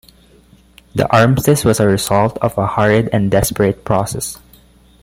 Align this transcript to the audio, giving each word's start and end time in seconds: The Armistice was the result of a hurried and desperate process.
The 0.95 1.07
Armistice 1.15 1.63
was 1.63 1.77
the 1.77 1.87
result 1.87 2.35
of 2.41 2.57
a 2.57 2.65
hurried 2.65 3.09
and 3.13 3.29
desperate 3.29 3.85
process. 3.85 4.39